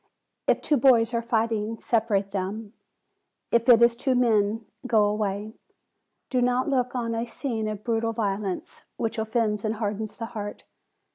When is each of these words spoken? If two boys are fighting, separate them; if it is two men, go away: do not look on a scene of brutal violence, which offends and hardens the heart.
If 0.47 0.61
two 0.63 0.77
boys 0.77 1.13
are 1.13 1.21
fighting, 1.21 1.77
separate 1.77 2.31
them; 2.31 2.73
if 3.51 3.69
it 3.69 3.83
is 3.83 3.95
two 3.95 4.15
men, 4.15 4.65
go 4.87 5.03
away: 5.03 5.53
do 6.31 6.41
not 6.41 6.67
look 6.67 6.95
on 6.95 7.13
a 7.13 7.27
scene 7.27 7.67
of 7.67 7.83
brutal 7.83 8.11
violence, 8.11 8.81
which 8.97 9.19
offends 9.19 9.63
and 9.63 9.75
hardens 9.75 10.17
the 10.17 10.25
heart. 10.25 10.63